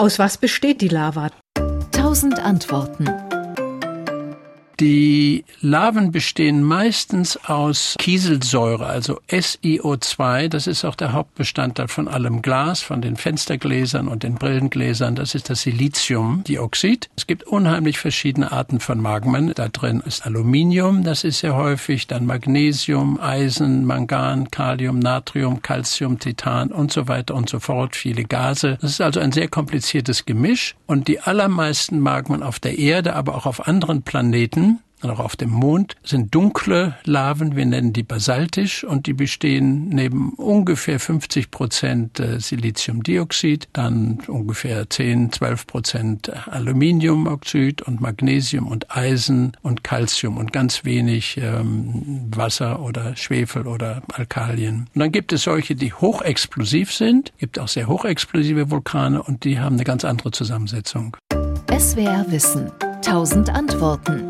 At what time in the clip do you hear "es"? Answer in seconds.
17.14-17.26, 55.32-55.42